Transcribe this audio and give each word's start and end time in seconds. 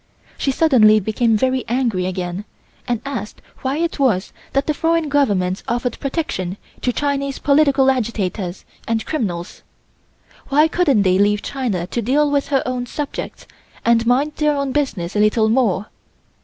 She 0.35 0.49
suddenly 0.49 0.99
became 0.99 1.37
very 1.37 1.63
angry 1.67 2.07
again 2.07 2.45
and 2.87 3.03
asked 3.05 3.39
why 3.61 3.77
it 3.77 3.99
was 3.99 4.33
that 4.53 4.65
the 4.65 4.73
foreign 4.73 5.09
governments 5.09 5.61
offered 5.67 5.99
protection 5.99 6.57
to 6.81 6.91
Chinese 6.91 7.37
political 7.37 7.91
agitators 7.91 8.65
and 8.87 9.05
criminals. 9.05 9.61
Why 10.49 10.67
couldn't 10.67 11.03
they 11.03 11.19
leave 11.19 11.43
China 11.43 11.85
to 11.85 12.01
deal 12.01 12.31
with 12.31 12.47
her 12.47 12.63
own 12.65 12.87
subjects 12.87 13.45
and 13.85 14.07
mind 14.07 14.31
their 14.37 14.55
own 14.55 14.71
business 14.71 15.15
a 15.15 15.19
little 15.19 15.49
more? 15.49 15.89